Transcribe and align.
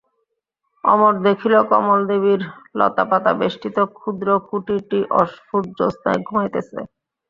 অমর 0.83 1.13
দেখিল 1.25 1.53
কমলদেবীর 1.71 2.41
লতাপাতাবেষ্টিত 2.79 3.77
ক্ষুদ্র 3.97 4.27
কুটিরটি 4.47 4.99
অস্ফুট 5.19 5.63
জ্যোৎস্নায় 5.77 6.21
ঘুমাইতেছে। 6.27 6.79